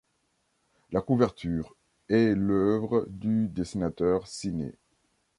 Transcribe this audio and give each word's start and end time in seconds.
La 0.91 0.99
couverture 1.03 1.75
est 2.09 2.33
l'œuvre 2.35 3.05
du 3.07 3.47
dessinateur 3.49 4.25
Siné. 4.27 4.73